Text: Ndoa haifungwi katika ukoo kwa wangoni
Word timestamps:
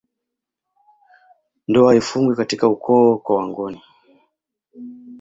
Ndoa 1.67 1.91
haifungwi 1.91 2.35
katika 2.35 2.67
ukoo 2.67 3.17
kwa 3.17 3.35
wangoni 3.35 3.81